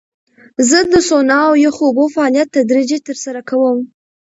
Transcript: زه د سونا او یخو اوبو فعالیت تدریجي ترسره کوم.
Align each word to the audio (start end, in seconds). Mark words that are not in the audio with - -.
زه 0.69 0.79
د 0.93 0.95
سونا 1.07 1.39
او 1.49 1.53
یخو 1.65 1.83
اوبو 1.87 2.05
فعالیت 2.15 2.47
تدریجي 2.57 2.97
ترسره 3.07 3.41
کوم. 3.49 3.77